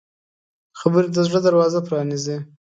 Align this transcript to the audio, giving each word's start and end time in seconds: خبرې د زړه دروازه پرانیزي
خبرې 0.79 1.07
د 1.13 1.17
زړه 1.27 1.39
دروازه 1.47 1.79
پرانیزي 1.87 2.37